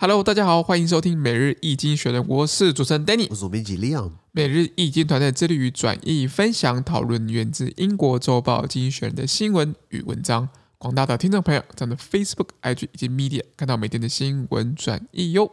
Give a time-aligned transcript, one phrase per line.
[0.00, 4.12] Hello，大家好，欢迎收听每日易经学人，我是主持人 Danny，我是编辑 Leon。
[4.30, 10.48] 每日易经团队致力于转译、分享、讨论源自英国周报《经济学人》的新闻与文章。
[10.78, 15.50] 广大的听众朋友，在我 Facebook、IG 以及 Media 看到每天的新闻转译哟。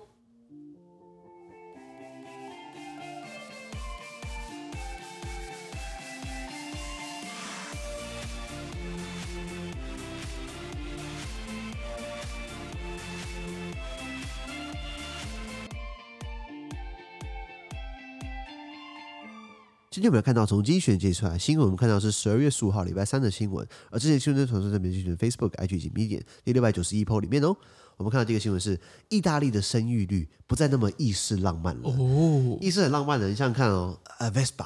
[19.95, 27.55] 今天我们要看到从经济学人截出来新闻，我们看到是十二月十五号礼拜三的新闻，而这些新闻呢，传送在每日新闻 Facebook、IG 以及 Medium 第六百九十一 po 里面哦。
[27.95, 28.77] 我们看到这个新闻是
[29.07, 34.65] 意大利的生育率不再那么意式浪漫了哦，意式很浪漫的，你想想看哦，呃，Vespa，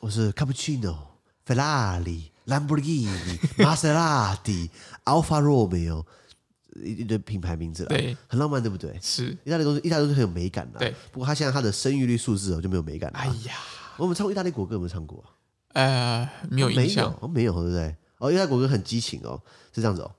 [0.00, 0.96] 我是 Cappuccino、
[1.46, 4.68] Ferrari、Lamborghini、玛莎拉蒂、
[5.04, 6.04] Alfa Romeo
[6.82, 8.98] 一堆品牌名字了，对，很浪漫，对不对？
[9.00, 10.92] 是，意大利东西，意大利东西很有美感的，对。
[11.12, 13.54] 不过它现在它的生育率数字哦就没有美感了，哎呀。
[13.98, 15.24] 我们唱过意大利国歌，有没有唱过？
[15.74, 17.96] 呃，没有印象，哦，没有，对不对？
[18.18, 19.40] 哦，意大利国歌很激情哦，
[19.72, 20.10] 是这样子哦。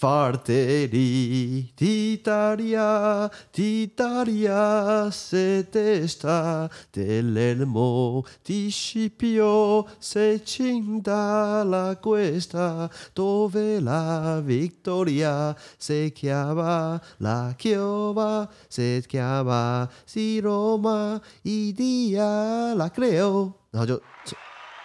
[0.00, 15.56] Fratelli d'Italia, d'Italia se desta dell'elmo di Scipio se cinta la questa dove la vittoria
[15.76, 24.00] se chiama la chioma se chiama si Roma idia la creo，然后就。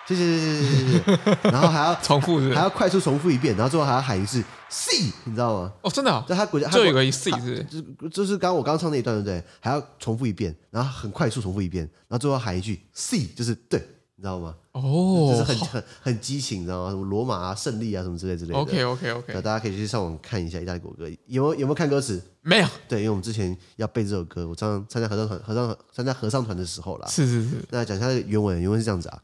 [0.09, 5.73] 谢谢谢谢谢谢谢，然后还要 重复是是，还要快速重复一遍，然后最后还要喊一次 “C”，你知道吗？
[5.83, 7.63] 哦，真的、哦，就他国家就有个 “C” 是，
[8.01, 9.45] 就就是刚刚我刚刚唱那一段，对不对？
[9.61, 13.79] 还要重复一遍，然后很快速重复一遍，然后最后喊一句 “C”，就是对，
[14.17, 14.55] 你知道吗？
[14.73, 16.91] 哦，就是很很很激情，你知道吗？
[16.91, 18.59] 什么罗马啊、胜利啊什么之类之类的。
[18.59, 22.23] OK OK OK，那大家可以去上网看一下意大利国歌，有没有有没有看歌词？
[22.41, 22.69] 没有。
[22.89, 27.07] 对，因为我们之前要背这首歌，我常常参加合唱团、合唱参加合唱团的时候啦。
[27.09, 27.57] 是是是。
[27.71, 29.21] 那讲一下原文，原文是这样子啊。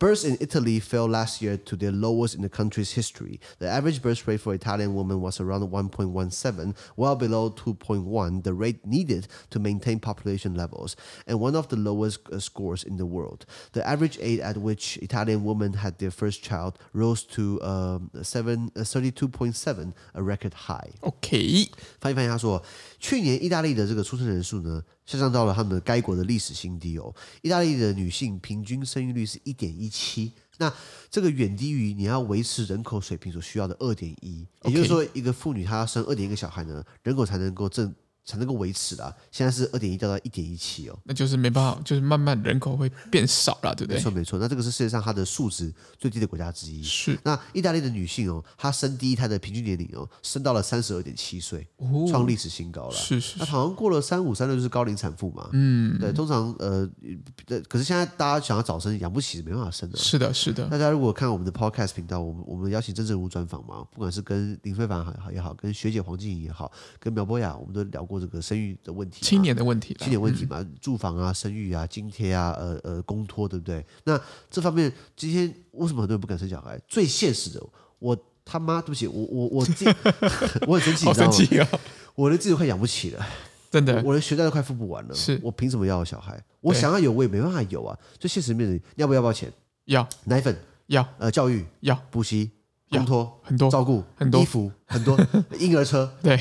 [0.00, 3.38] Births in Italy fell last year to their lowest in the country's history.
[3.60, 8.84] The average birth rate for Italian women was around 1.17, well below 2.1, the rate
[8.84, 10.96] needed to maintain population levels,
[11.28, 13.46] and one of the lowest scores in the world.
[13.72, 18.72] The average age at which Italian women had their first child rose to um, seven,
[18.74, 20.90] uh, 32.7, a record high.
[21.02, 22.60] OK，翻译翻译，他说，
[22.98, 27.11] 去年意大利的这个出生人数呢， 下降到了他们的该国的历史新低哦。
[27.41, 30.71] 意大利的女性平均生育率是一点一七，那
[31.09, 34.47] 这个远低于你要维持人口水平所需要的二点一。
[34.65, 37.91] 也就是说，一个妇女她要生二点一个小孩呢，人口才能够正。
[38.29, 43.95] 才能够维持啦，现在是二点一掉到一点一七哦，那就是没办法，就是慢慢人口会变少了，对不对？
[43.95, 46.83] 没错没错，那这个是世界上它的数值最低的国家之一。
[46.83, 51.67] 是，那意大利的女性哦，她生第一胎的平均年龄哦，升到了三十二点七岁，
[52.07, 52.95] 创历史新高了。
[52.95, 55.49] 是是，那好像过了三五三六就是高龄产妇嘛。
[55.53, 56.87] 嗯，对，通常呃，
[57.67, 59.97] 可是现在大家想要早生养不起，没办法生的。
[59.97, 60.67] 是的，是的。
[60.67, 73.85] 大家如果看我们的 Podcast 频道，我们我们邀请政治人物专访嘛，不管是跟林非凡好也好，跟学姐黄静怡也好，跟苗博雅，我们都聊过这个生育的问题，青年的问题，青年问题嘛，嗯、住房啊、生育啊、津贴啊、呃呃公托，对不对？
[74.03, 74.19] 那
[74.49, 76.79] 这方面今天为什么很多人不敢生小孩？
[76.87, 77.63] 最现实的，
[77.99, 79.85] 我他妈对不起，我我我自己
[80.67, 81.19] 我很生气，你知
[81.59, 81.69] 道吗？
[81.73, 81.79] 哦、
[82.15, 83.25] 我连自己都快养不起了，
[83.71, 86.43] 真的，我连学贷都快付不完了，是我凭什么要小孩？
[86.61, 87.97] 我想要有，我也没办法有啊。
[88.19, 89.51] 最现实面的，要不要不要钱？
[89.85, 90.55] 要奶粉，
[90.87, 92.51] 要呃教育，要补习。
[92.89, 95.17] 公托很多，照顾很多，衣服很多，
[95.59, 96.39] 婴儿车对，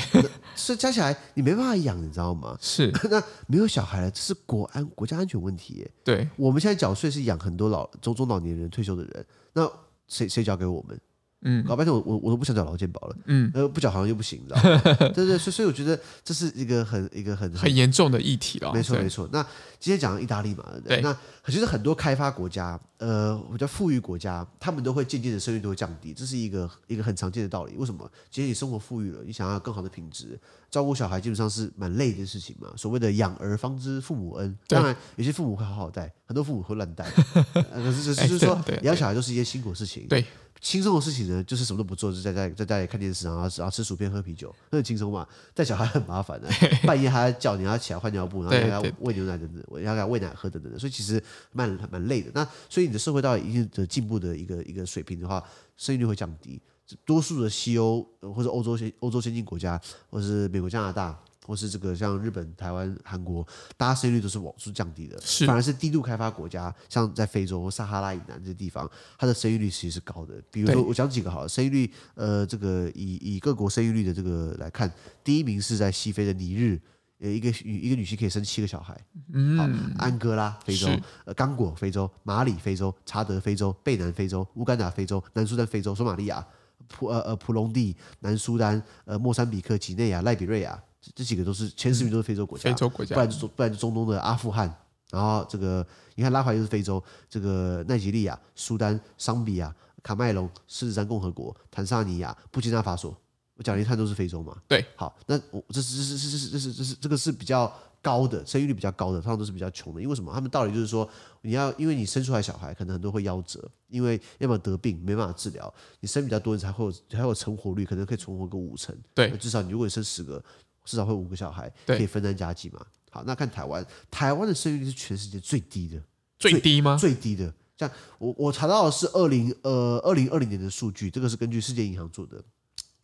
[0.55, 2.57] 所以加起来你没办法养，你知道吗？
[2.61, 5.91] 是 那没有小孩了，这是国安国家安全问题耶。
[6.03, 9.71] 对，我们现在缴税是养很多老中中老年人退休的人，那
[10.07, 10.99] 谁谁缴给我们？
[11.43, 14.81] 嗯，搞半天我我我都不想找劳健保了，嗯，呃不缴好像又不行，你知道吗？
[15.15, 18.73] 对对，所以所以我觉得这是一个很一个很很严重的议题了。
[18.73, 19.29] 没错没错。
[19.33, 19.41] 那
[19.79, 21.17] 今天讲意大利嘛，对，那
[21.47, 27.77] 其实很多开发国家，呃，我觉得富裕国家，他们都会渐渐的生育都会降低，这是一个一个很常见的道理。
[27.77, 28.11] 为什么？
[28.31, 30.39] 其实你生活富裕了，你想要更好的品质，
[30.69, 32.69] 照顾小孩基本上是蛮累的事情嘛。
[32.77, 37.05] 所谓的养儿方知父母恩，当然有些父母会好好带，很多父母会乱带，
[37.73, 40.07] 可是就是说养小孩都是一件辛苦的事情。
[40.07, 40.23] 对。
[40.61, 45.25] 轻松的事情呢，就是什么都不做，就在家在家里看电视，然后然后吃薯片喝啤酒， 那很轻松嘛。
[45.55, 46.49] 带小孩很麻烦 的，
[46.85, 51.23] 半夜还要叫你要起来换尿布，然后还要喂牛奶等等，我要给他喂奶喝等等的，所以其实
[51.53, 52.33] 蛮蛮累的。
[52.35, 55.41] 那所以你的社会到一定的进步的一个一个水平的话，
[55.77, 56.61] 生育率会降低。
[57.05, 58.05] 多数的西欧
[58.35, 59.81] 或者欧洲先欧洲先进国家，
[60.11, 61.17] 或者是美国加拿大。
[61.49, 63.43] 或是这个像日本、台湾、韩国，
[63.75, 70.35] 大家生育率都是往出降低的，是反而是低度开发国家，像在非洲或撒哈拉以南这些地方，它的生育率其实是高的。
[70.51, 74.93] 比如说，我讲几个好了，生育率，呃，这个以以各国生育率的这个来看，
[75.25, 76.79] 第一名是在西非的尼日，
[77.21, 78.95] 呃，一个女一个女性可以生七个小孩。
[79.33, 79.67] 嗯，好，
[80.05, 86.47] 安哥拉非洲是，呃，刚果非洲，马里非洲，查德非洲，贝南非洲，乌干达非洲，南苏丹非洲，索马利亚，
[86.89, 94.73] 普呃呃普隆地，南苏丹，呃莫桑比克，几内亚，赖比瑞亚，这这几个都是前十名都是非洲国家，非洲国家，不然就不然就中东的阿富汗，
[95.11, 103.17] 然后这个你看拉怀又是非洲，这个奈及利亚、苏丹、桑比亚、卡麦隆、狮子山共和国、坦桑尼亚、布基纳法索。
[103.55, 104.57] 我讲了一串都是非洲嘛？
[104.69, 110.01] 对，好，那我这是这是这是这是这是这个是比较高的生育率比较高的，通常都是比较穷的。
[110.01, 110.33] 因为什么？
[110.33, 111.09] 他们道理就是说，
[111.41, 118.97] 你要因为你生出来小孩，可能很多会夭折，因为要么得病没办法治疗，你生比较多，你才会有才会有成活率，可能可以存活个五成。
[119.13, 120.41] 对，至少你如果你生十个，
[120.89, 122.85] 至少会五个小孩，对可以分担家计嘛。
[123.11, 126.03] 好，那看台湾，台湾的生育率是全世界最低的，
[126.39, 126.97] 最低吗？
[126.99, 127.53] 最低的。
[127.77, 132.43] 像我我查到的是二零呃二零二零年的数据，这个是根据世界银行做的。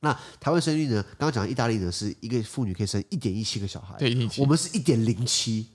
[0.00, 1.02] 那台湾生育呢？
[1.18, 5.68] 刚刚讲的意大利呢，是一个妇女可以生一点一七个小孩，对，我们是一点零七，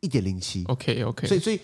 [0.00, 0.64] 一点零七。
[0.64, 1.60] OK OK，所以所以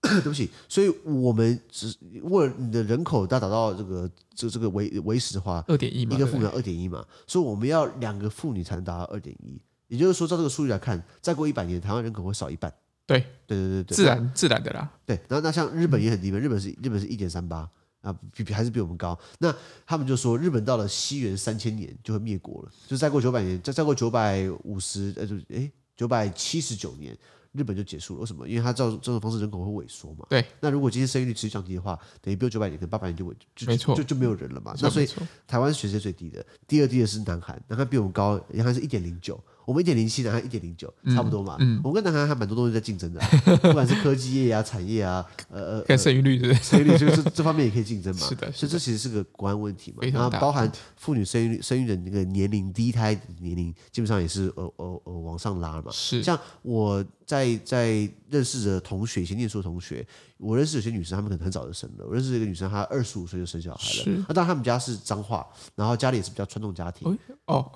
[0.22, 9.60] 对不起，所以我们只为了你的人口要达到这个这这个维维持的话，二点一嘛，一个妇女二点一嘛，所以我们要两个妇女才能达到二点一。
[9.88, 12.72] 也就是说，照这个数据来看，再过一百年，台湾人口会少一半。
[13.06, 14.88] 对对对对对，自然自然的啦。
[15.06, 17.68] 对，然后那像日本也很低嘛，日本是日本是一点三八。
[18.00, 19.18] 啊，比比还是比我们高。
[19.40, 19.52] 那
[19.84, 27.18] 他们就说，日本到了西元三千年就会灭国了，就再过九百年，再再过九百五十，呃，就哎九百七十九年，
[27.52, 28.20] 日本就结束了。
[28.20, 28.48] 为什么？
[28.48, 30.26] 因为它照这种方式人口会萎缩嘛。
[30.28, 30.44] 对。
[30.60, 34.74] 那如果今天生育率持续降低的话，等于不用九百年，可能八百年就萎，就没错，就就没有人了嘛。
[34.80, 35.08] 那所以
[35.46, 39.38] 台湾是全世界最低的，第二低的是南韩，南韩比我们高，南韩是一点零九。
[39.68, 41.58] 我们一点零七，南韩一点零九，差不多嘛。
[41.60, 43.28] 嗯，我们跟南韩还蛮多东西在竞争的，啊，
[43.60, 46.54] 不管是科技业啊、产业啊，呃呃，生育率？
[46.54, 48.26] 生育率就是这方面也可以竞争嘛。
[48.26, 50.08] 是的，所以这其实是个国安问题嘛。
[50.10, 55.90] 然后包含妇女生育生育的那个年龄，第一胎年龄基本上也是呃呃呃往上拉嘛。
[55.92, 60.06] 是，像我在在认识的同学，以前念书的同学。
[60.38, 62.06] 我认识有些女生，她们可能很早就生了。
[62.06, 64.24] 我认识一个女生，她二十五岁就生小孩了。
[64.28, 65.44] 那当然，他们家是脏话，
[65.74, 67.18] 然后家里也是比较传统家庭。
[67.46, 67.68] 哦，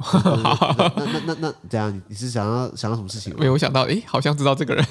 [0.96, 2.02] 那那那那怎样？
[2.06, 3.36] 你是想要想到什么事情？
[3.36, 4.84] 没有想到，诶，好像知道这个人。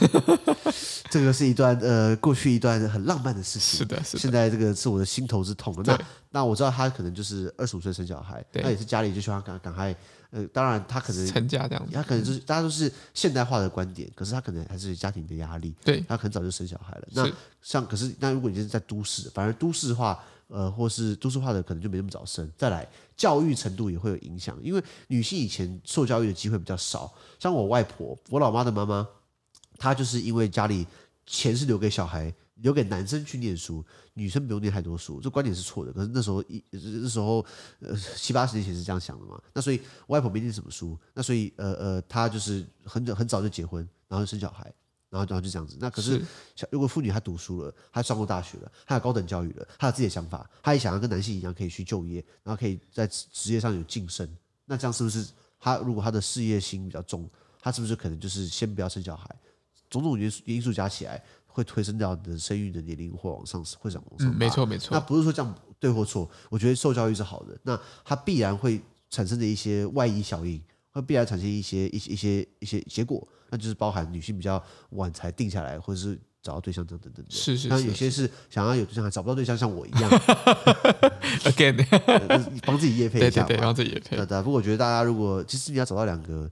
[1.09, 3.79] 这个是一段呃，过去一段很浪漫的事情。
[3.79, 4.19] 是的，是的。
[4.19, 5.73] 现在这个是我的心头之痛。
[5.85, 5.97] 那
[6.31, 9.95] 那我知道她可能就是二十五岁生小孩，那也是家里就希望赶赶快。
[10.31, 17.07] 呃，当然，他可能成家这样子，他可能就是大家都是现代化的观点，可是他可能还是家庭的压力，对，他很早就生小孩了。
[17.11, 17.29] 那
[17.61, 20.17] 像，可是那如果你是在都市，反而都市化，
[20.47, 22.49] 呃，或是都市化的可能就没那么早生。
[22.57, 22.87] 再来，
[23.17, 27.13] 教育程度也会有影响，因为女性以前受教育的机会比较少。
[27.37, 29.05] 像我外婆，我老妈的妈妈，
[29.77, 30.87] 她就是因为家里
[31.25, 32.33] 钱是留给小孩。
[32.61, 35.91] 留给男生去念书，女生不用念太多书，这观点是错的。
[35.91, 37.45] 可是那时候一那时候
[37.79, 39.41] 呃七八十年前是这样想的嘛。
[39.53, 44.71] 那所以我外婆没念什么书，那所以呃呃她就是很早很早就结婚，然后生小孩，
[45.09, 45.77] 然后然后就这样子。
[45.79, 46.23] 那可是
[46.55, 54.27] 小如果妇女她读书了，她上过大学了，她有高等教育了，她有自己的想法，她也想要跟男性一样可以去就业，然后可以在职业上有晋升。
[54.65, 55.27] 那这样是不是
[55.59, 57.29] 她如果她的事业心比较重，
[57.59, 59.35] 她是不是可能就是先不要生小孩？
[59.89, 61.21] 种种因素因素加起来。
[61.53, 64.35] 会推升到你的生育的年龄或往上，会往上。
[64.35, 64.89] 没错没错。
[64.91, 67.57] 那不是说这样对或错，我觉得受教育是好的。
[67.63, 70.61] 那它必然会产生的一些外溢效应，
[70.91, 77.31] 会必然产生一些一些一些一些结果，那就是包含女性比较晚才定下来，或者是找到对象等等等等。
[77.31, 77.67] 是是。
[77.67, 80.09] 那有些是想要有对象还找不到对象，像我一样。
[81.43, 81.85] Again，
[82.65, 83.47] 帮自己夜配一下嘛。
[83.47, 84.15] 对对对，帮自己夜配。
[84.15, 84.41] 对对。
[84.41, 86.49] 不过我觉得大家如果其实你要找到两个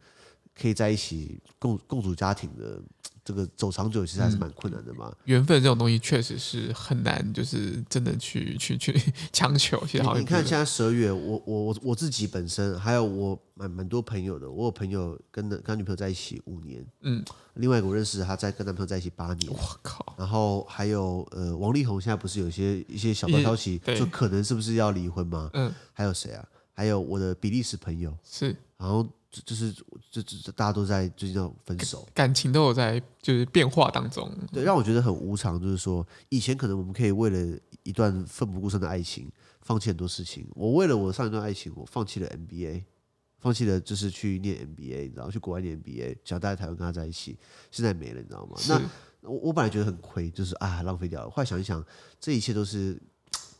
[0.59, 2.81] 可以在一起共共组家庭的。
[3.29, 5.15] 这个走长久其实还是蛮困难的嘛。
[5.25, 8.99] 缘分这种东西确实是很难，就是真的去 去去
[9.31, 9.79] 强求。
[9.85, 20.15] 其实好像你看现在十二月，我我我我自己本身还有我蛮蛮多朋友的，我有朋友跟跟他女朋友在一起五年，嗯，另外一个我认识他在跟男朋友在一起八年，我靠。
[20.17, 25.51] 然后还有呃王力宏现在不是有一些一些小道消息，就可能是不是要离婚吗？
[25.53, 26.43] 嗯，还有谁啊？
[26.73, 29.07] 还有我的比利时朋友是，然后。
[29.31, 29.71] 就是，
[30.09, 34.27] 就就大家都在最近要分手，感情都有在就是变化当中。
[34.51, 35.61] 对，让我觉得很无常。
[35.61, 39.31] 就是说，以前可能我们可以为了一段奋不顾身的爱情，
[39.61, 40.47] 放弃很多事情。
[40.55, 42.83] 我为了我上一段爱情，我放弃了 MBA，
[43.37, 47.37] 放弃了就是去念 MBA，你知道去国外念 MBA，想待在台湾跟他在一起。
[47.69, 48.57] 现在没了，你知道吗？
[48.67, 48.81] 那
[49.29, 51.29] 我我本来觉得很亏，就是啊，浪费掉了。
[51.29, 51.85] 后来想一想，
[52.19, 52.99] 这一切都是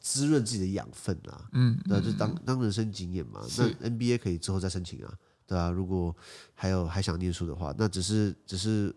[0.02, 1.48] 滋润自己的养分啊。
[1.54, 3.46] 嗯，那就当当人生经验嘛。
[3.56, 5.14] 那 NBA 可以之后再申请啊。
[5.50, 6.16] 对啊，如果
[6.54, 8.96] 还有还想念书的话，那只是只是，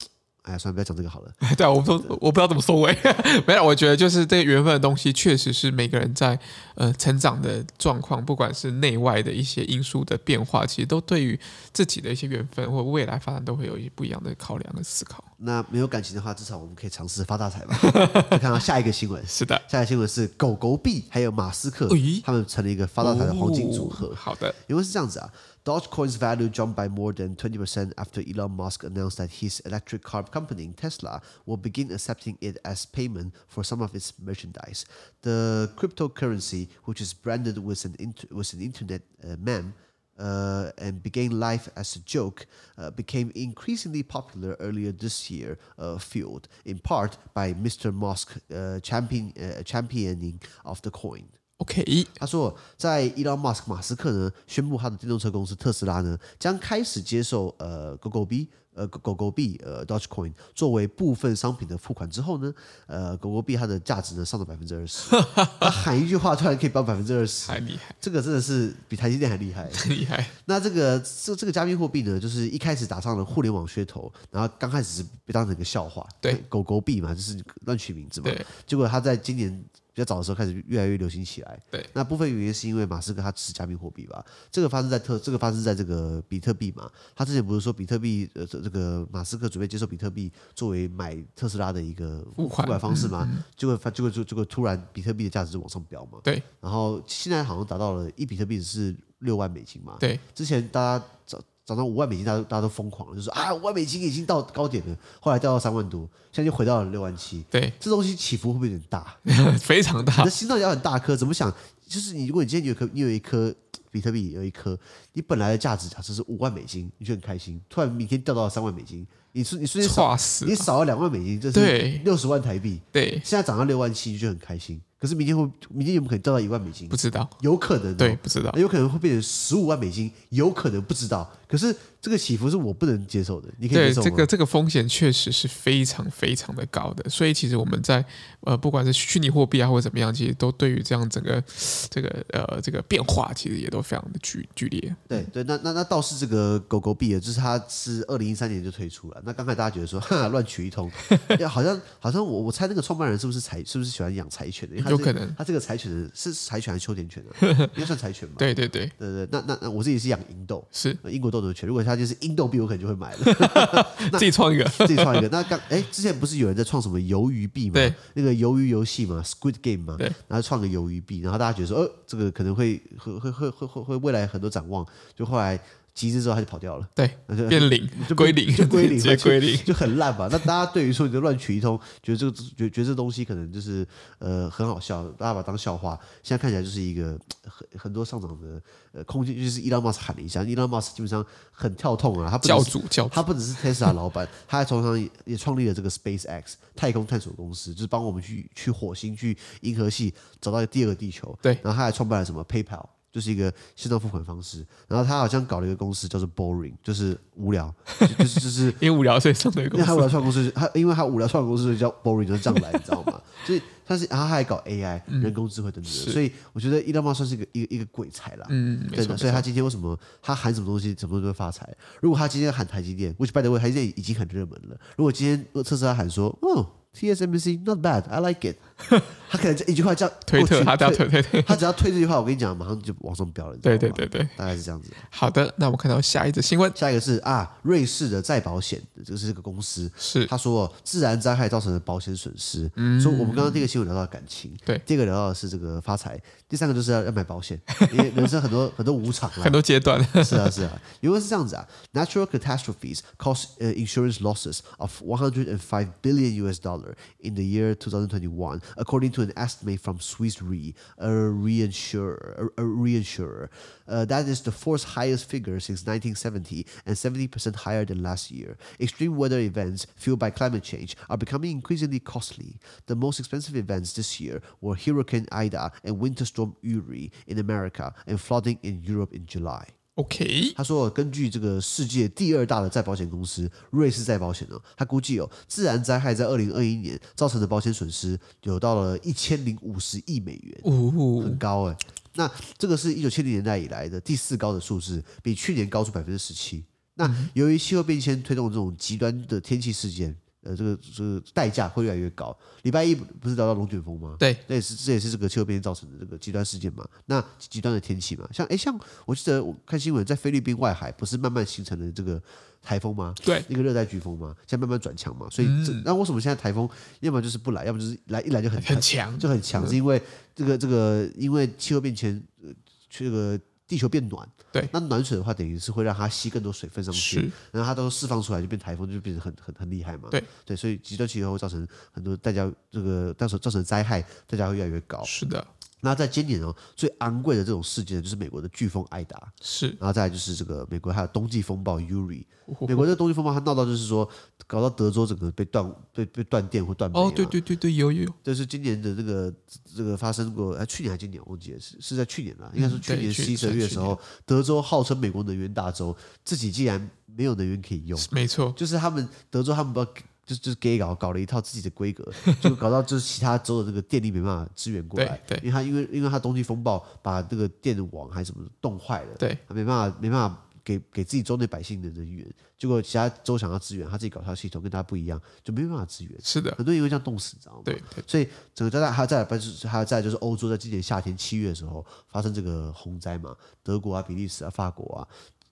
[0.40, 1.30] 哎呀，算了，不要讲这个好了。
[1.54, 2.96] 对啊，我说我不知道怎么收尾。
[3.46, 6.38] 没有，我觉得就是这个缘分的东西，确实是每个人在
[6.76, 11.38] 呃成长的状况，不管是内外的一些因素的变化，其实都对于
[11.74, 15.22] 自己的一些缘分或未来发展都会有一些不一样的考量和思考。
[15.38, 17.76] 那没有感情的话，至少我们可以尝试发大财吧。
[18.40, 21.88] 看到下一个新闻，是的，下一个新闻是狗狗币还有马斯克，
[22.24, 24.06] 他们成了一个发大财的黄金组合。
[24.06, 25.28] 哦、好的，因为是这样子啊。
[25.66, 30.72] Dogecoin's value jumped by more than 20% after Elon Musk announced that his electric car company,
[30.76, 34.86] Tesla, will begin accepting it as payment for some of its merchandise.
[35.22, 39.74] The cryptocurrency, which is branded with an, inter- with an internet uh, meme
[40.20, 42.46] uh, and began life as a joke,
[42.78, 47.92] uh, became increasingly popular earlier this year, uh, fueled in part by Mr.
[47.92, 51.28] Musk uh, champion, uh, championing of the coin.
[51.58, 62.52] OK，他说，在 Elon Musk 马斯克呢宣布他的电动车公司特斯拉呢将开始接受呃狗狗币呃狗狗币呃 Dogecoin 作为部分商品的付款之后呢，
[62.86, 65.08] 呃狗狗币它的价值呢上涨百分之二十。
[65.58, 67.96] 他喊一句话，突然可以涨百分之二十，太厉害！
[67.98, 70.28] 这个真的是比台积电还厉害，厉害。
[70.44, 78.30] 那这个这这个加密货币呢，就是一开始打上了互联网噱头，然后刚开始是被当成一个笑话，对狗狗币嘛，就是乱取名字嘛，
[78.66, 79.64] 结果他在今年。
[79.96, 81.58] 比较早的时候开始越来越流行起来。
[81.70, 84.22] 对，那部分原因是因为马斯克他持加密货币吧？
[84.50, 86.90] 这个发生在特，这个发生在这个比特币嘛？
[87.14, 93.26] 他之前不是说比特币呃这这个马斯克准备接受比特币作为买特斯拉的一个付款方式嘛？
[93.56, 96.18] 结果发结果就结果突然比特币的价值就往上飙嘛？
[96.22, 99.96] 对，然后现在好像达到了一比特币是六万美金嘛？
[99.98, 101.40] 对，之前大家找。
[101.66, 104.96] 涨到五万美金，大家大家都疯狂了，就说啊，五万美金已经到高点了。
[105.20, 107.44] 后来掉到三万多，现在就回到了六万七。
[107.50, 109.16] 对，这东西起伏会不会有点大？
[109.58, 110.14] 非常大。
[110.18, 111.52] 你的心脏要很大颗，怎么想？
[111.88, 113.52] 就是你，如果你今天有颗，你有一颗
[113.90, 114.78] 比特币，有一颗，
[115.12, 117.60] 你本来的价值假设是五万美金，你就很开心。
[117.68, 122.80] 突然明天掉到了三万美金，你说你瞬间少，你少了两万美金，这是六十万台币。
[122.92, 124.80] 对，现在涨到六万七，你就很开心。
[124.98, 126.88] 可是明天会，明天有没有可能掉到一万美金？
[126.88, 127.94] 不知道，有可能。
[127.96, 131.30] 对，不知道，有可能会变成十五万美金，有可能不知道。
[131.46, 134.04] 可是这个起伏是我不能接受的，你可以接受吗？
[134.04, 137.08] 对，这个这个风险确实是非常非常的高的。
[137.10, 138.04] 所以其实我们在
[138.42, 141.42] 呃，不管是虚拟货币啊，或者怎么样，其实都对于这样整个
[141.90, 144.94] 这个呃这个变化，其实也都非常的剧剧烈。
[145.08, 149.20] 对对，那那那倒是这个狗狗币啊，就是它是二零一三年就推出了。
[149.24, 150.90] 那刚才大家觉得说， 哈，乱取一通，
[151.48, 154.76] 好像好像我我猜那个创办人是不是柴是不是喜欢养柴犬的？
[154.90, 157.32] 有可能，他这个柴犬的是柴犬还是秋田犬啊？
[157.74, 158.34] 应该算柴犬吧？
[158.38, 161.66] 对对对对对，那那那我自己是养英斗，是英国斗牛犬。
[161.66, 163.86] 如果他就是印度币，我可能就会买了。
[164.12, 165.28] 自己创一个，自己创一个。
[165.28, 167.74] 那刚哎，之前不是有人在创什么鱿鱼币吗？
[167.74, 175.58] 对，那个鱿鱼游戏嘛，Squid Game 嘛，对，然后创个鱿鱼币，然后大家觉得说，呃，这个可能会会会会会会未来很多展望，就后来。
[175.96, 180.28] 集资之后他就跑掉了，对， 就变零，就归零，就归零， 直接归零，就 很烂嘛。
[180.30, 183.84] 那大家对于说你就乱取一通，觉得这个觉觉得这东西可能就是
[184.18, 185.98] 呃很好笑，大家把它当笑话。
[186.22, 188.62] 现在看起来就是一个很很多上涨的
[188.92, 200.12] 呃空间，就是伊朗马斯喊了一下，伊朗马斯基本上很跳痛啊，他不教主教主，他不只是 Tesla 老板，他还同常也创立了这个 SpaceX 太空探索公司，就是帮我们去去火星、去银河系
[200.42, 201.34] 找到第二个地球。
[201.40, 202.84] 对，然后他还创办了什么 PayPal。
[203.12, 207.74] 就是一个线上付款方式，然后他好像搞了一个公司叫做 Boring，就是无聊，
[208.18, 209.84] 就是就是 因为无聊所以创的一个公司。
[209.84, 213.20] 因为他无聊创公司，他因为他无聊创公司所以叫 Boring，就是这样来，你知道吗？
[213.46, 218.46] 所以他是，然后他还搞 AI、嗯、人工智慧等等，所以我觉得伊隆马算是一个一个一个鬼才啦。
[218.50, 219.16] 嗯，对的。
[219.16, 221.66] 所以他今天为什么他喊什么东西，什么东西都会发财？
[222.00, 224.78] 如果他今天喊台积电，which by the way，台积电已经很热门了。
[224.96, 226.66] 如果今天特斯拉喊说，哦。
[226.96, 228.56] TSMC not bad, I like it。
[229.36, 233.56] 他可能这一句话叫推特，他只要推推推，他只要推这句话，我跟你讲，马上就往上飙了。
[233.58, 234.90] 对对对对，大概是这样子。
[235.10, 242.70] 好的，那我们看到下一则新闻，下一个是啊，瑞士的再保险，这个是这个公司，是他说自然灾害造成的保险损失。
[242.76, 247.60] 嗯，所以我们刚刚第一个新闻聊到感情，对，第二个聊到的是这个发财，第三个就是要要买保险，
[247.92, 250.02] 因为人生很多很多无常， 很多阶段。
[250.24, 257.66] 是啊是啊，因为是这样子啊，natural catastrophes cause insurance losses of one hundred and five billion US dollar in the year.
[257.74, 262.64] two thousand twenty one, according to an estimate from Swiss Re, a reinsurer, a, a
[262.64, 263.48] reinsurer,
[263.88, 268.56] uh, that is the fourth highest figure since 1970 and 70% higher than last year.
[268.80, 272.58] Extreme weather events fueled by climate change are becoming increasingly costly.
[272.86, 277.94] The most expensive events this year were Hurricane Ida and Winter Storm Uri in America
[278.06, 279.68] and flooding in Europe in July.
[279.96, 291.76] OK，他说，根据这个世界第二大的再保险公司瑞士再保险呢，他估计哦，自然灾害在二零二一年造成的保险损失有到了一千零五十亿美元，哦，很高哎。
[292.14, 296.64] 那这个是一九七零年代以来的第四高的数字，比去年高出百分之十七。
[296.94, 300.16] 那由于气候变迁推动这种极端的天气事件。
[300.46, 302.36] 呃这个这个代价会越来越高。
[302.62, 304.16] 礼拜一不是聊到龙卷风吗？
[304.18, 306.86] 对，那也是这也是这个气候变迁造成的这个极端事件嘛。
[307.06, 312.22] 那极端的天气嘛，像哎像我记得我看新闻，在菲律宾外海不是慢慢形成了这个
[312.62, 313.12] 台风吗？
[313.24, 315.26] 对，一个热带飓风嘛，现在慢慢转强嘛。
[315.30, 316.68] 所以这、嗯、那为什么现在台风
[317.00, 320.00] 要么就是不来，要么就是来一来就很很强，就很强，是因为
[320.34, 322.50] 这个这个因为气候变迁，呃，
[322.88, 323.38] 这个。
[323.66, 330.08] 地球变暖，对，那暖水的话，等于是会让它吸更多水分上去，然后它都释放出来，就变台风，就变得很很很厉害嘛。
[330.10, 335.02] 对对，所以极端气候会造成很多大家这个到时候造成灾害，大家会越来越高。
[335.04, 335.44] 是的。
[335.86, 342.24] 那在今年哦，最昂贵的这种事件就是美国的飓风艾达，是，然后再来就是这个美国还有冬季风暴 Uri，
[342.66, 344.08] 美国这个冬季风暴它闹到就是说，
[344.48, 347.02] 搞到德州整个被断被被断电或断煤、啊。
[347.04, 349.32] 哦，对对对对，有有有，这是今年的这个
[349.76, 359.92] 这个发生过，哎，去年还是今年我忘记了，是是在去年了，应该是去年十一十二月的时候，德州号称美国能源大州，自己竟然没有能源可以用，没错，就是他们德州他们不知道。
[360.26, 372.26] 就就是给搞搞了一套自己的规格，就搞到就是其他州的这个电力没办法支援过来，对，因为他因为因为他冬季风暴把这个电网还是什么冻坏了，对，他没办法没办法给给自己州内百姓的能源，
[372.58, 377.62] 结果其他州想要支援，他自己搞套系统跟他不一样，就没办法支援，是的，很多人因为这样冻死，你知道吗？
[377.64, 385.06] 对，对，所以整个加拿大还有再来不是还有再就是欧洲在今年夏天七月的时候发生这个洪灾嘛，德国啊、比利时啊、法国啊。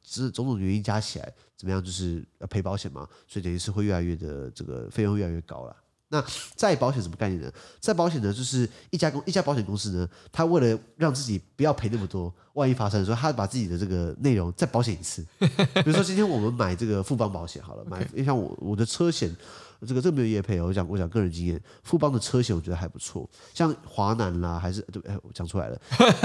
[0.07, 1.82] 是种种原因加起来怎么样？
[1.82, 5.76] 就是要赔保险嘛，所以等于是会越来越的这个费用越来越高了。
[6.08, 7.50] 那再保险什么概念呢？
[7.80, 15.26] 再保险呢，就是一家公一家保险公司呢，他为了让自己不要赔那么多，万一发生的时候，他把自己的这个内容再保险一次。
[15.38, 19.34] 比如说今天我们买这个富邦保险好了，买像我我的车险。
[19.87, 25.78] 这个这个没有业配哦，我讲我讲个人经验，富邦的车险我觉得还不错，像华南啦，还是对，哎，我讲出来了，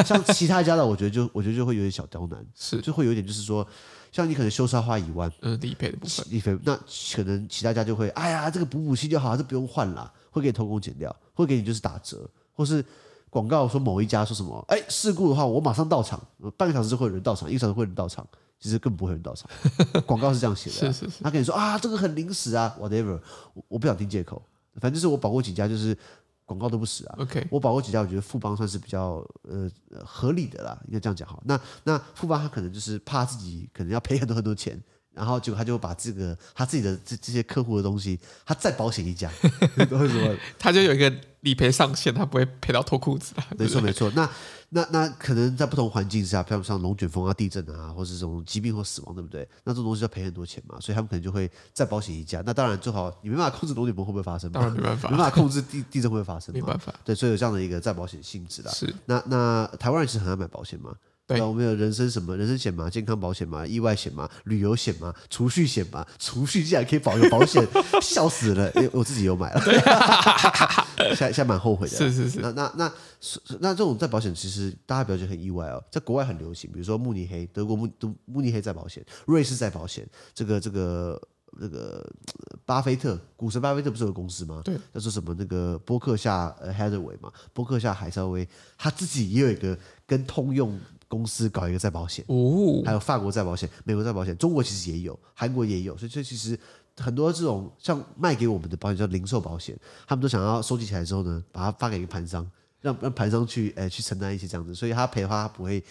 [0.05, 3.67] 像其他家的，我觉得就我觉得就会有点小刁难，是就会有点就是说，
[4.11, 6.75] 像你可能修车花一万，嗯，理赔的部分，理赔那
[7.15, 12.83] 可能其他家就会，哎呀，这个补补漆就好，这不用换啦，会给你偷工减料，会给你就是打折，或是
[13.29, 16.21] 广告说某一家说什么，哎，事故的话我马上到场，
[16.57, 18.25] 半个小时就会有人到场，一个小时 会有人到场。
[18.61, 19.49] 其实更不会有人到场，
[20.05, 20.91] 广告是这样写的、啊。
[20.91, 23.17] 是是是，他跟你说啊，这个很临时啊，whatever，
[23.53, 24.41] 我我不想听借口。
[24.81, 25.97] 反正就是我保过几家，就是
[26.49, 27.15] 广告都不使啊。
[27.19, 29.69] OK，我保过几家，我觉得富邦算是比较呃
[30.03, 31.41] 合理的啦，应该这样讲好。
[31.45, 34.81] 那那富邦他可能就是怕自己可能要赔很多很多钱。
[35.11, 39.29] 然后结果他就把这个他自己的这这些客户的东西，他再保险一家，
[39.91, 40.37] 为什么？
[40.57, 43.33] 他就有一个理赔上限，他不会赔到脱裤子。
[43.57, 44.11] 没错没错。
[44.15, 44.29] 那
[44.69, 49.47] 那那可能在不同环境下，比如像龙卷风啊、地震啊，或是这种疾病或死亡，对不对？
[49.63, 52.43] 那这种东西要赔很多钱嘛，所以他们可能就会再保险一家。
[52.45, 56.93] 那当然最好你没办法控制龙卷风会不会发生，当然没办法，没办法控制地地震会不会发生，没办法。
[57.03, 58.69] 对，所以有这样的一个再保险性质的。
[58.71, 58.93] 是。
[59.05, 60.93] 那那台湾人其实很爱买保险嘛。
[61.29, 67.63] 对，我们有人身什么人身险嘛，健康保险嘛，意外险嘛，旅游险嘛，储蓄险嘛，储蓄竟然可以保个保险，
[68.01, 68.71] 笑死了！
[68.73, 69.61] 因为我自己有买了，
[71.13, 71.95] 现在现在蛮后悔的。
[71.95, 72.39] 是是是。
[72.39, 72.91] 那那那
[73.59, 77.87] 那这种在保险，其实大家不要觉得很意外哦，在国外很流行，比如说慕尼黑，德国慕
[78.25, 81.21] 慕尼黑在保险，瑞士在保险，这个这个
[81.61, 82.03] 这个
[82.65, 84.63] 巴菲特股神巴菲特不是有个公司吗？
[84.65, 90.75] 对，叫做什么那个波克夏呃 Hathaway 嘛，波克夏海瑟威，他自己也有一个跟通用。
[91.09, 96.57] 公司搞一个再保险，哦，还有法国再保险、美国再保险，中国其实也有，韩国也有，所以这其实
[96.95, 105.83] 很多这种像卖给我们的保险叫零售保险，他们都想要收集起来之后呢，把它发给一个盘商，让让盘商去诶、欸、去承担一些这样子，所以他赔的话他不会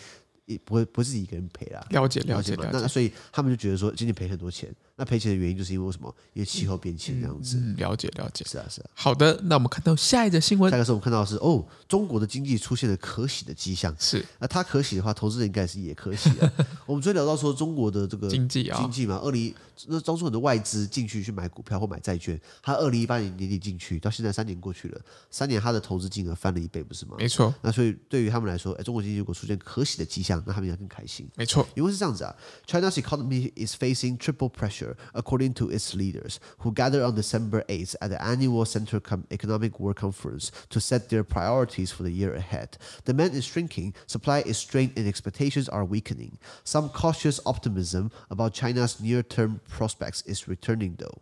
[0.49, 4.75] 也不会不是自己一个人赔啦，了解了解，了解嘛，那所以他们就觉得说今天赔很多钱。
[4.97, 6.13] 那赔钱的原因就是因为什么？
[6.33, 7.57] 因为气候变迁这样子。
[7.57, 8.45] 嗯，了解了解。
[8.49, 8.91] 是啊是啊。
[8.95, 10.69] 好的，那我们看到下一则新闻。
[10.71, 13.95] 下一个是我们看到的是哦，中国的经济出现了可喜的迹象。
[13.97, 14.25] 是。
[14.41, 16.53] 那它可喜的话，投资人应该是也可喜啊。
[16.85, 19.55] 我们昨天聊到说中国的这个经济啊，经济嘛，二零
[19.88, 27.16] 那当初很多外资进去去买股票或买债券，他二零一八年年底进去，到现在三年过去了，三年他的投资金额翻了一倍，不是吗？
[27.18, 27.54] 没错。
[27.62, 31.28] 那所以对于他们来说，哎，中国经济如果出现可喜的迹象，那他们应该更开心。
[31.36, 31.68] 没错。
[31.76, 32.36] 因为是这样子啊，
[32.68, 38.10] China's economy is facing triple pressure according to its leaders, who gather on December 8th at
[38.10, 42.78] the annual Central Economic Work Conference to set their priorities for the year ahead.
[43.06, 46.38] Demand is shrinking, supply is strained, and expectations are weakening.
[46.64, 51.21] Some cautious optimism about China's near-term prospects is returning, though.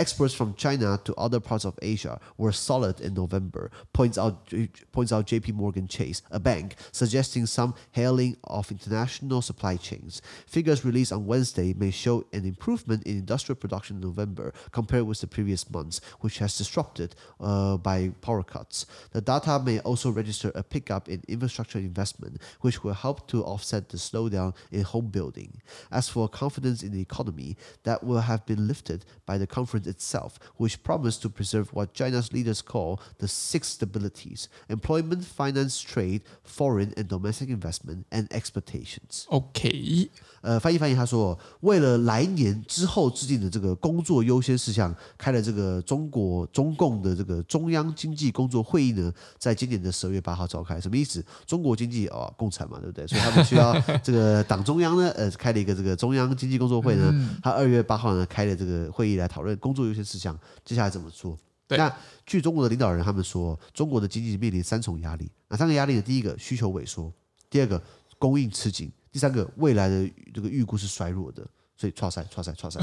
[0.00, 4.50] Exports from China to other parts of Asia were solid in November, points out,
[4.92, 10.22] points out JP Morgan Chase, a bank, suggesting some hailing of international supply chains.
[10.46, 15.20] Figures released on Wednesday may show an improvement in industrial production in November compared with
[15.20, 18.86] the previous months, which has disrupted uh, by power cuts.
[19.10, 23.90] The data may also register a pickup in infrastructure investment, which will help to offset
[23.90, 25.60] the slowdown in home building.
[25.92, 29.89] As for confidence in the economy, that will have been lifted by the conference conference
[29.90, 36.22] itself, which promised to preserve what China's leaders call the six stabilities: employment, finance, trade,
[36.44, 39.24] foreign and domestic investment, and expectations.
[39.28, 40.08] OK，
[40.42, 50.80] 呃，翻译翻译，他说，为了来年之后制定的这个工作优先事项，开了这个中国中共的这个中央经济工作会议呢，在今年的十二月八号召开。
[50.80, 51.22] 什么意思？
[51.46, 53.06] 中国经济哦，共产嘛，对不对？
[53.06, 61.38] 所以他们需要这个党中央呢，呃，开了一个这个中央经济工作会呢，他二月八号呢开了这个会议来讨论工作优先事项，接下来怎么做？
[61.68, 61.94] 那
[62.26, 65.30] 据中国的领导人他们说，中国的经济面临三重压力。
[65.48, 66.02] 哪三个压力呢？
[66.02, 67.12] 第一个，需求萎缩；
[67.48, 67.80] 第二个，
[68.18, 71.46] 供应吃紧；第三个，未来的这个预估是衰弱的。
[71.76, 72.78] 所以，唰塞，唰塞，唰塞。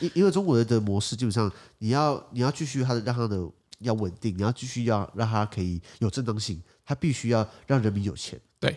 [0.00, 8.38] 因因为中国的的模式基本上，你要你要继续它的让它的要稳定，你要继续要让它可以有正当性，它必须要让人民有钱。
[8.58, 8.76] 对，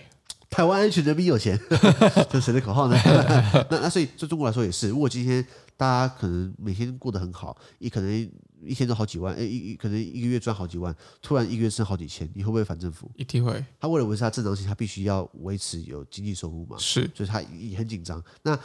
[0.50, 1.60] 台湾安全，人民有钱，
[2.30, 2.98] 这是谁的口号呢？
[3.70, 5.46] 那那所以，对中国来说也是，如果今天
[5.84, 8.32] 大家可能每天过得很好，也可能。
[8.66, 13.12] 一天都好几万，哎，一一可能一个月赚好几万，突然一个月剩好几千，你会不会反政府？
[13.18, 13.62] 一定会。
[13.78, 18.24] 他为了维持他正常性，他必须要维持有经济收入嘛，是，所以他也很紧张。
[18.42, 18.58] 那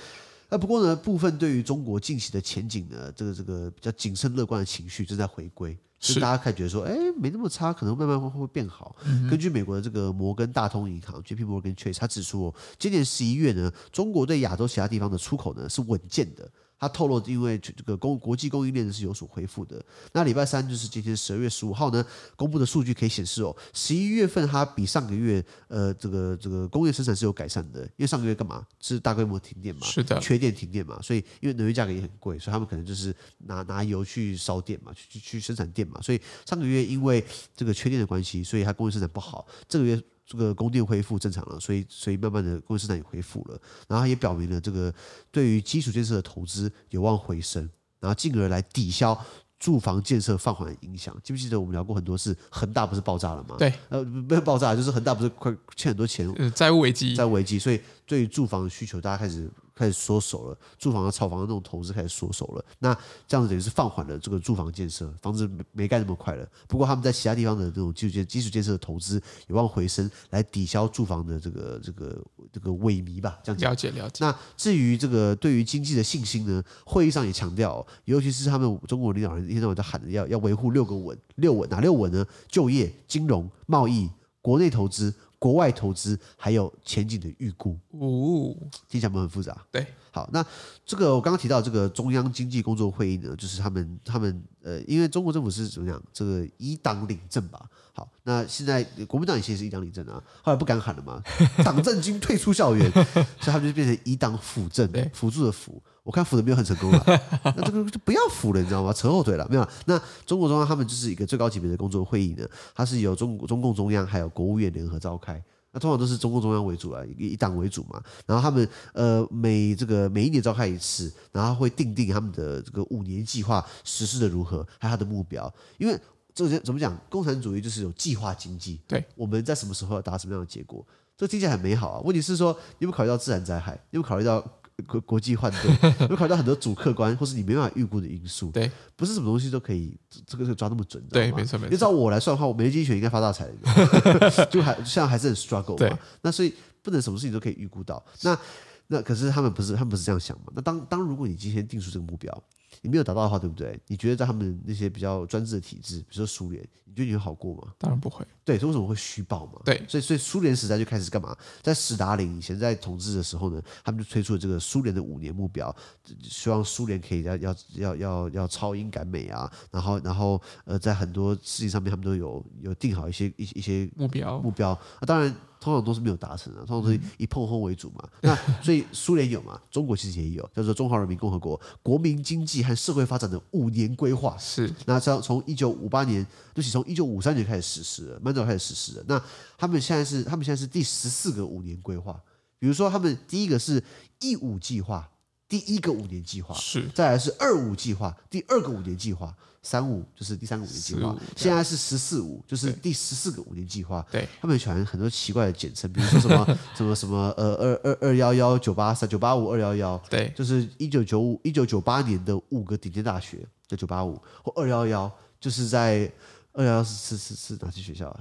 [0.50, 8.94] 那不过呢，部分对于中国近期的前景呢，这个这个比较谨慎乐观的情绪正在回归，是就大家开始觉得说，哎，没那么差，可能慢慢会会变好。
[9.04, 16.48] 嗯、根据美国的这个摩根大通银行 （J P Morgan Chase） 他指出，哦，今年十一月呢，中国对亚洲其他地方的出口呢是稳健的。
[16.79, 19.85] 他透露，因为这个供国际供应链是有所恢复的。
[20.12, 22.05] 那礼拜三就是今天十二月十五号呢，
[22.37, 27.83] 公布的数据可以显示哦，十一月份它比上个月呃这个这个工业生产是有改善的。
[27.97, 28.67] 因为上个月干嘛？
[28.81, 29.87] 是大规模停电嘛？
[29.87, 31.01] 是的，缺电停电嘛。
[31.03, 36.01] 所以因为能源价格也很贵，所以他们可能就是拿拿油去烧电嘛，去去去生产电嘛。
[36.01, 37.25] 所以上个月因为
[37.57, 39.47] 这个缺电的关系，所以它工业生产不好。
[39.69, 40.01] 这个月。
[40.31, 44.93] 这个供电恢复正常了，所以所以慢慢的工业生产也恢复了，然后也表明了这个
[45.31, 47.67] 对于基础建设的投资有望回升，
[47.99, 49.19] 然后进而来抵消
[49.59, 51.17] 住房建设放缓的影响。
[51.25, 53.57] 记不记得我们聊过很多次，恒大不是爆炸了吗？
[53.59, 59.51] 对，呃，没有爆炸，就是恒大不是快欠很多钱，嗯，债务危机，债务危机，所以对于住房的需求，大家开始。
[59.79, 62.64] 开始缩手了，住房和炒房的那种投资开始缩手了。
[62.81, 62.93] 那
[63.27, 66.47] 这样子等于是放缓了这个住房建设，房子没没盖那么快了。
[66.67, 73.38] 不过他们在其他地方的这种基础建基础建设的投资有望回升，来抵消住房的这个这个这个萎靡吧。
[73.45, 74.25] 这样了解了解。
[74.25, 76.62] 那至于这个对于经济的信心呢？
[76.85, 82.27] 会议上也强调，尤其是他们中国领导人一天到晚在喊着要要维护六个稳，六稳哪六稳呢？
[82.49, 84.11] 就业、金融、贸易、
[84.41, 85.14] 国内投资。
[85.38, 88.57] 国外投资还有前景的预估，哦，
[88.88, 89.64] 听起来很复杂。
[89.70, 90.44] 对，好，那
[90.85, 97.61] 这个我刚刚提到这个中央经济工作会议呢，就是他们他们呃，因为中国政府是怎么讲，这个以党领政吧。
[97.92, 101.23] 好，那现在国民党以前也是以党领政啊，后来不敢喊了嘛，
[101.64, 105.83] 党政军退出校园，所以他们就变成以党辅政，对辅助的辅。
[106.05, 107.05] 我看辅的没有很成功了，
[107.55, 108.90] 那这个就不要辅了，你知道吗？
[108.94, 109.68] 扯后腿了，没有。
[109.85, 118.02] 那中国中央他们就是一个最高级别的工作会议呢，它是由中中共中央还有国务院联合召开，那通常都是中共中央为主啊，以党为主嘛。
[118.26, 125.52] 然后他们呃每这个每一年召开一次，然后会定定他们的这个五年计划实施的如何，还有他的目标。
[125.76, 125.98] 因为
[126.35, 132.00] 这个怎么讲，共产主义就是有计划经济，对，我们在什么时候要达什么样的结果，这个听起来很美好啊。
[132.04, 133.72] 问题是说，你有没有考虑到自然灾害？
[133.90, 134.44] 你有没有考虑到？
[134.87, 138.51] 国 国际换队， 会考虑到很多主客观或是你没办法预估的因素。
[138.51, 141.03] 对，不是什么东西都可以这个这个抓那么准。
[141.11, 141.71] 对，没错没错。
[141.71, 145.77] 你照我来算的话，我每年经济学应该发大财了， 就还现在还是很 struggle 嘛。
[145.79, 148.03] 对那所以不能什么事情都可以预估到。
[148.23, 148.38] 那
[148.87, 150.53] 那可是他们不是他们不是这样想嘛？
[150.55, 152.43] 那当当如果你今天定出这个目标。
[152.83, 153.79] 你没有达到的话，对不对？
[153.87, 157.73] 你觉得在他们那些比较专制的体制，比如说苏联，你觉得你会好过吗？
[157.79, 158.25] 当然不会。
[158.45, 159.61] 对，所以为什么会虚报嘛？
[159.64, 161.37] 对，所以所以苏联时代就开始干嘛？
[161.62, 165.75] 在史达林以前在统治的时候呢，他们就推出了这个苏联的五年目标，
[166.23, 175.35] 希望苏联可以要要要要要超英赶美啊，然后然后呃，在很多事情上面他们都有有定好一些一一些目标目标啊，当然。
[175.61, 178.09] 通常都是没有达成的，通常都是以碰轰为主嘛。
[178.23, 184.37] 嗯、那所以苏联有嘛，中国其实也有，叫做中华人民共和国国民经济和社会发展的五年规划。
[184.38, 189.05] 是，那从从一九五八年，就是从一九五三年开始实施了，蛮早开始实施了。
[189.09, 189.23] 那
[189.57, 192.21] 他们现在是，他们现在是第十四个五年规划。
[192.59, 193.83] 比如说，他们第一个是
[194.21, 195.09] 一五计划，
[195.49, 199.37] 第一个五年计划是，再来是二五计划，第二个五年计划。
[199.61, 204.07] 三五就是第三个五年计划，现在是十四五，就是第十四个五年计划。
[204.11, 216.11] 对，他们喜欢很多奇怪的简称，比如说什么 什么什么呃二二二幺幺九八三九八五二幺幺，对，就是一九九五一九九八年的五个顶尖大学叫九八五或二幺幺，就是在
[216.53, 218.21] 二幺幺是是是是哪些学校啊？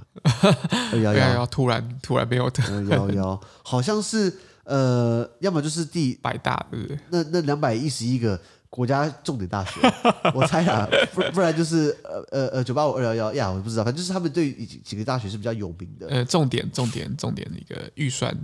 [0.92, 6.98] 二幺幺突然突然没有二幺幺，好像是呃，要么就是第百大对不对？
[7.10, 8.38] 那那两百一十一个。
[8.70, 9.80] 国家重点大学，
[10.34, 16.06] 我猜啊，不不然就是呃呃呃九八五二幺幺呀，我不知道，反正就是他们对几几个大学是比较有名的。
[16.08, 18.34] 呃，重点重点重点的一个预算。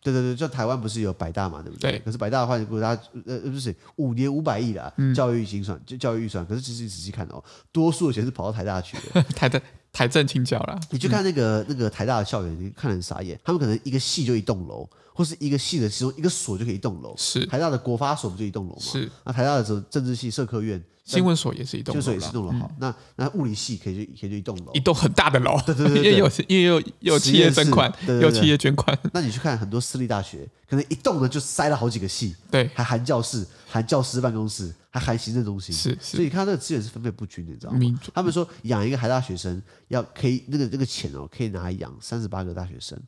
[0.00, 1.90] 对对对，就台湾不是有百大嘛，对不对？
[1.90, 7.42] 对，可是百大的话，如果大家呃不是五年五百亿啦，嗯、 教育预算就教育预算，可是其实你仔细看哦，
[7.72, 9.60] 多数的钱是跑到台大去的， 台大
[9.98, 10.78] 台政清教啦。
[10.90, 14.88] 你去看那个、嗯、那个台大的校园，你看得很傻眼，他们可能一个系就一栋楼。
[15.12, 18.80] 或是一个系的其中一个所就可以一栋楼，是台大的国发所不就一栋楼吗？
[18.80, 22.52] 是那台大的政政治系社科院、新闻所也是一栋楼，所也是一栋楼。
[22.52, 25.58] 好，那那物理系可以就可以就一栋楼，一栋很大的楼。
[25.64, 28.96] 对对对， 也有也有有企业捐款，有企业捐款。
[29.14, 35.96] 那你去看很多私立大学，可能一栋呢就塞了好几个系，对，还含教室、含教师办公室、还含行政中心，是。
[35.98, 38.00] 所以你看那个资源是分配不均的，你知道吗？
[38.12, 43.00] 他们说养一个台大学生要可以那个那个钱哦，可以拿来养三十八个大学生，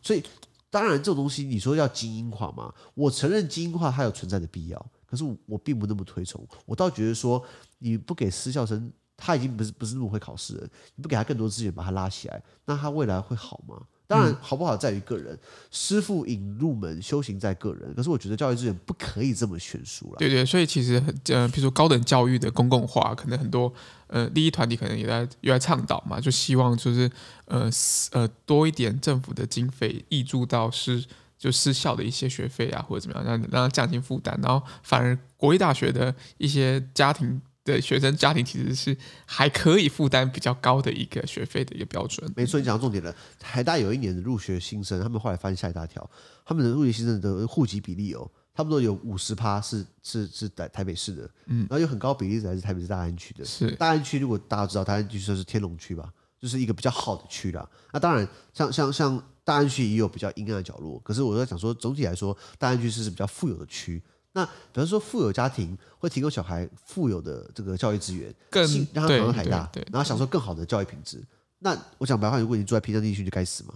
[0.00, 0.22] 所以。
[0.70, 2.72] 当然，这种东西你说要精英化吗？
[2.94, 6.42] 我承认精英化它有存在的必要，可是我并不那么推崇。
[6.64, 7.44] 我倒觉得说，
[7.80, 13.82] 你不给私校生，他已经不是不是那么会考试了，你不给他更多资源把他拉起来，那他未来会好吗？
[14.06, 15.38] 当然，好不好在于个人，
[15.70, 17.94] 师傅引入门，修行在个人。
[17.94, 20.16] 可是我觉得教育资源不可以这么悬殊了。
[20.18, 23.72] 对对，所以其实呃，比如说高等教育的公共化，可能很多
[24.08, 27.10] 呃利益团体可能也在也在倡导嘛，就希望就是
[27.46, 27.70] 呃
[28.10, 31.02] 呃多一点政府的经费挹注到私
[31.42, 37.42] 就私校的一些学费啊，或者怎么样，让让他降轻负担，然后反而国立大学的一些家庭。
[37.64, 42.28] 的学生家庭其实是还可以负担比较高的一个学费的一个标准。
[42.34, 43.14] 没错，你讲到重点了。
[43.38, 46.10] 台大有一年的入学新生，他们后来发现吓一大跳，
[46.44, 53.44] 他们的入学新生的户籍比例哦，差不多有五十趴是是是台台北市的，嗯，然后有很高比例是来自台北市大安区的。
[53.44, 57.64] 是大安区，如果大家知道，大安区就是天龙区吧，就是一个比较好的区啦。
[57.92, 64.02] 那当然，像像像大安区也有比较阴暗的角落，可是我在想说，总体来说，大安区是是比较富有的区。
[64.34, 68.62] 那比方说，富有家庭会提供小孩富有的这个教育资源，更
[68.94, 71.22] 让他考上台大，然后享受更好的教育品质。
[71.58, 73.74] 那我讲白话，如果你住在偏乡地区，就该死嘛，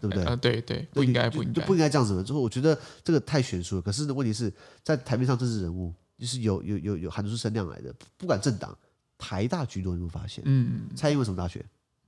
[0.00, 0.24] 对不对？
[0.24, 2.22] 啊，对对，不应该，不应该，不应该这样子的。
[2.22, 3.82] 之后我觉得这个太悬殊了。
[3.82, 4.52] 可是问题是
[4.84, 8.76] 在台面上，政治人物就是有有有有喊出声量来的，不管政党，
[9.18, 11.66] 台大居多，你会发现，嗯，蔡英文什么大学？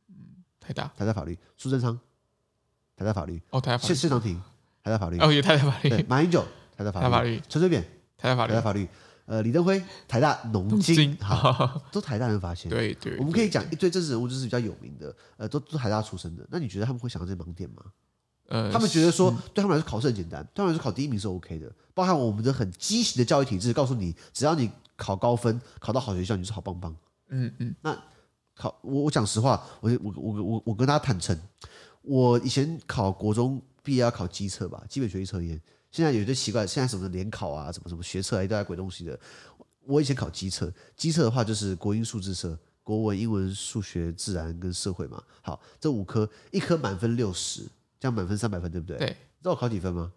[0.09, 0.14] 嗯，
[0.61, 1.98] 台大，台大法律，苏贞昌，
[3.03, 4.41] 台大法律，哦，台大法律，谢长廷，
[4.83, 6.45] 台大法律，哦，也台大法律，马英九。
[6.75, 7.83] 台大法律，陈水扁，
[8.17, 8.88] 台大法律，台大法律，
[9.27, 16.45] 呃，李登辉，台大农经，好， 都台大人发现，对对，我们可以讲一堆政治人物，就是比较有名的，呃，都都台大出身的。
[16.51, 17.83] 那你觉得他们会想到这些盲点吗？
[18.49, 21.71] 呃，他们觉得说，对他们来说考试很简单，对他们来说考第一名是 OK 的。
[21.95, 26.95] 包含我们的很畸形的教育体制，告诉你，只要你考高分，考到好学校，你就是好棒棒。
[27.29, 27.75] 嗯嗯。
[27.83, 27.97] 那
[28.55, 31.38] 考我我讲实话，我我我我我跟大家坦诚，
[32.03, 35.61] 我以前考国中毕业要考基测吧，基本学习测验。
[35.91, 39.19] 现在有些奇怪，现在什么联考啊，什么什么学测啊，一大堆鬼东西的。
[39.85, 45.23] 我以前考基测，基测的话就是国英数自社，国文、英文、数学、自然跟社会嘛。
[45.43, 47.62] 好，这五科一科满分六十，
[48.01, 48.97] 这样满分三百分，对不对？
[48.99, 49.09] 对。
[49.09, 50.12] 知道我考几分吗？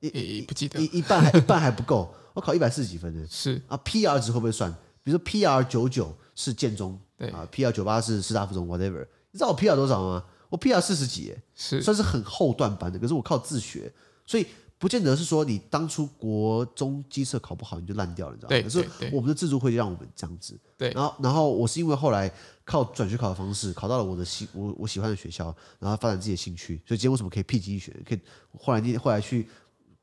[0.00, 3.26] 一一不记得， 一一半还一半还不够，我考一百四十几分呢。
[3.30, 4.70] 是啊，PR 值会不会算？
[5.02, 9.06] 比如说 PR 九九是建中，对啊，PR 九八是师大附中，whatever。
[9.30, 10.24] 你知道我 PR 多少吗？
[10.48, 12.98] 我 PR 四十几，是算是很后段班的。
[12.98, 13.92] 可是我靠自学，
[14.26, 14.46] 所以。
[14.78, 18.62] 不见得是说你当初国中基测考不好你就烂掉了，你知道吗？
[18.62, 20.54] 可是我们的自助会让我们这样子。
[20.76, 22.30] 对，然后然后我是因为后来
[22.62, 25.46] 靠转学考的方式考到了我的喜我我喜欢的学校，
[25.78, 27.96] 然后发展自己的兴趣，所以今天为什么可以 P 经济学？
[28.06, 28.20] 可以
[28.60, 29.48] 后来你后来去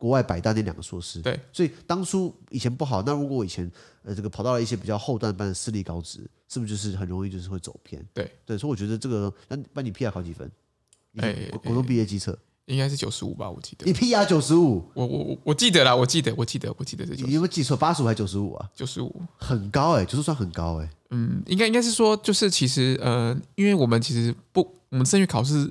[0.03, 1.21] 国外百大那两个硕士。
[1.21, 3.71] 对，所以当初以前不好，那如果我以前
[4.03, 8.05] 呃这个跑到了一些比较后段班的私立高职，是不是就是很容易就是会走偏？
[8.13, 10.51] 对对，所以我觉得这个那那你 PR 考几分？
[11.19, 12.37] 哎，国中毕业基测。
[12.65, 13.85] 应该是九十五吧，我记得。
[13.85, 17.25] 你 PR 九十五，我我我我记得啦，我记得我记得我记得这九。
[17.25, 17.75] 你有没有记错？
[17.75, 18.69] 八十五还是九十五啊？
[18.73, 20.89] 九十五，很高哎、欸，就是算很高哎、欸。
[21.09, 25.69] 嗯，应该应该是说，就是其实呃，因为我们其实不，我们升学考试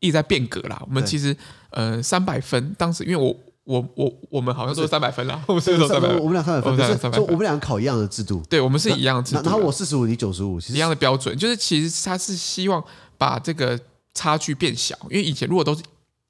[0.00, 0.78] 一直在变革啦。
[0.86, 1.34] 我们其实
[1.70, 3.34] 呃三百分，当时因为我
[3.68, 6.74] 我我我们好像都是三百分啦， 我们是三百，我们俩三百分，
[7.10, 9.42] 可是我们俩考一样的制度，对，我们是一样的制度。
[9.42, 12.82] 然后我四十五，你九十五，其实一样的标准，就是其实他是希望
[13.18, 13.78] 把这个
[14.14, 15.82] 差距变小，因为以前如果都是。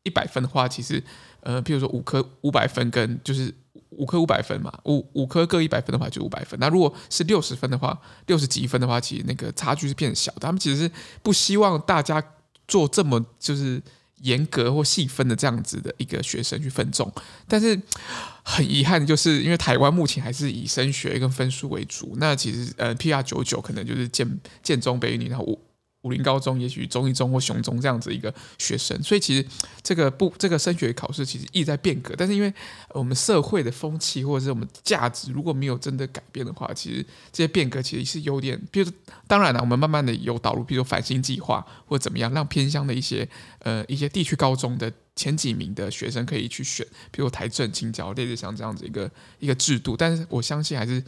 [0.05, 1.03] 一百分的话，其实，
[1.41, 3.53] 呃，譬如说五科五百分跟就是
[3.91, 6.59] 五科五百分嘛，五五科各一百分的话就五百分。
[6.59, 10.41] 那如果是六十分的话，六十几分的话，其实那个差距是变小的。
[10.41, 10.91] 他们其实是
[11.23, 12.23] 不希望大家
[12.67, 13.83] 做这么就是
[14.23, 17.13] 严格或细分的这样子的一个学生去分众。
[17.47, 17.81] 但是
[18.43, 22.15] 很遗憾，就是因为台湾目前还是以升学跟分数为主。
[22.19, 25.61] 那其实呃，PR 九九可能就是建建中北女，然后五。
[26.03, 29.45] 武林高中，也许中一中或雄中这样子一个学生，所以其实
[29.83, 32.53] 这个不这个升学考试其实一直在变革，但是因为
[32.91, 38.91] 我们社会的风气或者是我们价值如果没有真的改变的话，其实这些变革其实是有点，比如
[39.27, 43.29] 当然了，我们慢慢的有导入，比如说返新计划或者怎么样，让偏乡的一些
[43.61, 51.03] 呃一些地区高中的前几名的学生可以去选，比如台政、青交，类似像这样子一个一个制度，但是我相信还是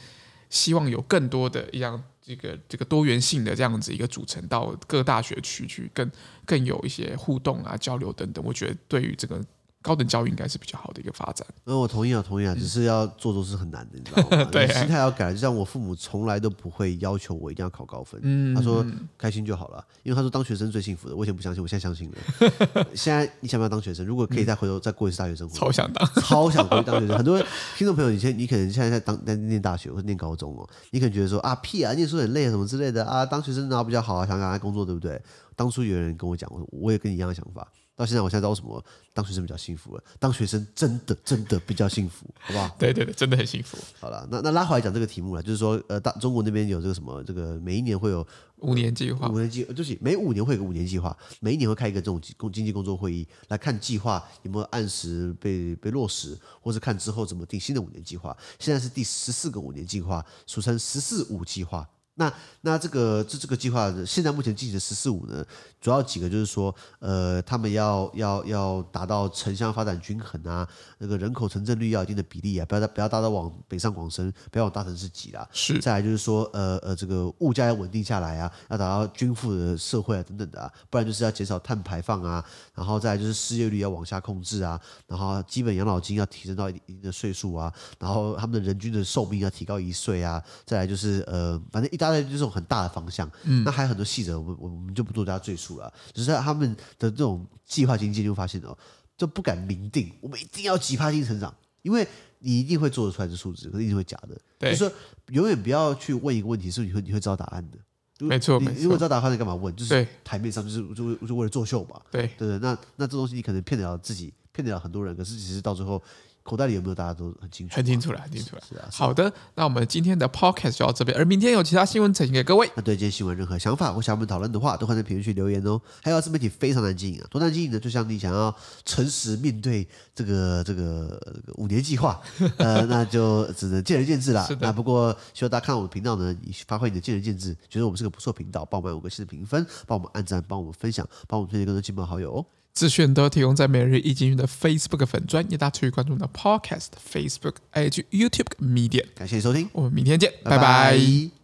[0.51, 2.03] 希望有更多的一样。
[2.23, 6.09] 这个这个多元性的这样子一个组成，到各大学区去更
[6.45, 9.43] 更有一些互动啊、交流等等，我觉得对于这个。
[9.83, 11.47] 高等教育应该是比较好的一个发展。
[11.64, 14.45] 嗯，我同意啊，同意啊，只是要做都是很难的，你知道吗？
[14.53, 15.33] 对，心态要改。
[15.33, 18.85] 就像我父母从来都不会要求我一定要考高分，嗯，他说
[19.16, 21.16] 开心就好了，因为他说当学生最幸福的。
[21.16, 22.87] 我以前不相信，我现在相信了。
[22.95, 24.05] 现在你想不想当学生？
[24.05, 27.16] 如果可以再回头再过一次大学生活，超想当，超想回去当学生。
[27.16, 27.38] 很多
[27.77, 35.21] 听众朋友，以前你可能现在在当在念大学或念高中哦，你可能觉得说啊屁啊，念书很累啊什么之类的啊，当学生然后比较好啊，想赶快工作，对不对？
[35.57, 37.66] 当初有人跟我讲，我我也跟你一样的想法。
[38.01, 38.83] 到现在，我现在知道为什么
[39.13, 40.03] 当学生比较幸福了。
[40.19, 42.67] 当学生真的真的比较幸福，好不好？
[42.81, 43.77] 对对对，真的很幸福。
[44.01, 48.27] 好了，那那拉回来讲这个题目了，就是说，呃，大中国那边有这个什么，这个每一年会有
[48.61, 58.35] 五年计划，五年计，就是每五年会有个五年计划，每一年会开一个这种工经济工作会议，来看计划有没有按时被被落实，或是看之后怎么定新的五年计划。
[58.59, 61.87] 现在是第十四个五年计划，俗称“十四五”计划。
[62.21, 62.31] 那
[62.61, 65.43] 那这个这这个计划，现在目前进行的“十四五”呢，
[65.81, 75.49] 主要几个就是说，呃，他们要要要达到城乡发展均衡啊，那个人口城镇率要一定的比例啊，不要不要大到往北上广深，不要往大城市挤啦。
[75.51, 75.79] 是。
[75.79, 92.10] 再来就是说，呃呃，这个物价要稳定下来啊，要达到均富的社会啊等等的啊，不然就是要减少碳排放啊，然后再来就是失业率要往下控制啊，然后基本养老金要提升到一定的岁数啊，然后他们的人均的寿命要提高一岁啊，再来就是呃，反正一大。
[92.11, 95.92] 大概就是这种很大的方向，嗯，那还有很多细则，我们我们就不多加赘述了。
[96.12, 98.77] 只是他们的这种计划经济，就发现哦，
[99.16, 102.07] 就不敢明定，我们一定要几趴性成长，因为
[102.40, 104.37] 你一定会做得出来这数字，可是一定会假的。
[104.59, 104.92] 对，就是说
[105.29, 107.79] 永远不要去问一个问题，是你会你会知道答案的。
[108.27, 108.83] 没错，没错。
[108.83, 109.75] 如果知道答案，你干嘛问？
[109.77, 112.01] 就是台面上就是就就为了作秀嘛。
[112.11, 116.03] 对对对，那那这东西你可能骗得了自己，骗得了很多人，可是其实到最后。
[116.42, 116.94] 口袋里有没有？
[116.94, 118.62] 大家都很清楚，很清楚了，很清楚了。
[118.68, 122.68] 是啊，好的，那我们今天的 podcast 就到这边，而明天有其他新闻呈现给各位。
[122.74, 125.81] 那对这些新闻任何想法或想我们讨论的话，都欢迎在评论区留言哦。
[126.03, 127.79] 还有自媒体非常难经营啊，多难经营呢？
[127.79, 131.20] 就像你想要诚实面对这个这个
[131.57, 132.20] 五年计划，
[132.59, 134.46] 呃，那就只能见仁见智了。
[134.46, 134.66] 是的。
[134.66, 142.60] 那不过希望大家看我们频道呢，发挥你的见仁见智，觉得我们是个不错频道，帮我们五个星的评分，帮我们按赞，帮我们分享，帮我们推荐更多亲朋好友哦。
[142.73, 149.05] 资讯都提供在每日一经济的 Facebook 粉专，也大家持续关注我们的 Podcast、Facebook、IG、YouTube、Media。
[149.15, 150.59] 感谢收听，我们明天见，拜拜。
[150.59, 151.39] 拜拜。